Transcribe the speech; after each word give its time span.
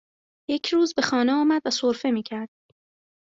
یک 0.49 0.69
روز 0.69 0.93
به 0.95 1.01
خانه 1.01 1.33
آمد 1.33 1.61
و 1.65 1.69
سرفه 1.69 2.11
میکرد 2.11 2.49